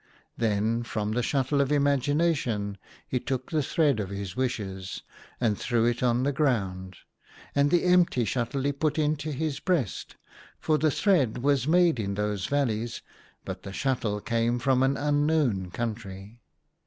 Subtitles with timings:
[0.35, 5.03] Then from the shuttle of Imagination he took the thread of his wishes,
[5.39, 6.95] and threw it on the ground;
[7.53, 10.15] and the empty shuttle he put into his breast,
[10.57, 13.03] for the thread was made in those valleys,
[13.45, 16.41] but the shuttle came from an unknown country.